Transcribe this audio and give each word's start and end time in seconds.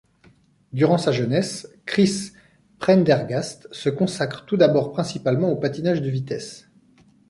Durant 0.73 0.97
sa 0.97 1.11
jeunesse, 1.11 1.69
Chris 1.85 2.31
Prendergast 2.79 3.69
se 3.71 3.87
consacre 3.89 4.45
tout 4.47 4.57
d'abord 4.57 4.91
principalement 4.93 5.51
au 5.51 5.57
patinage 5.57 6.01
de 6.01 6.09
vitesse. 6.09 6.71